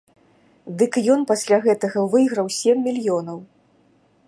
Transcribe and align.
Дык 0.81 0.93
ён 1.15 1.21
пасля 1.33 1.59
гэтага 1.67 1.99
выйграў 2.15 2.47
сем 2.59 2.77
мільёнаў! 2.89 3.39